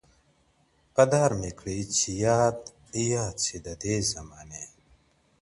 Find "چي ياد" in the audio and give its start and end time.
1.95-2.57